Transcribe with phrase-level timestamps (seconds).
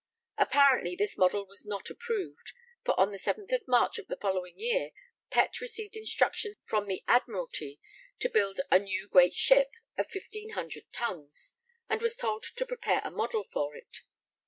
[0.39, 2.53] Apparently this model was not approved,
[2.83, 4.89] for on 7th March of the following year
[5.29, 7.79] Pett received instructions from the Admiralty
[8.17, 11.53] to build a 'new great ship' of 1500 tons,
[11.87, 13.97] and was told to prepare a 'model' for it.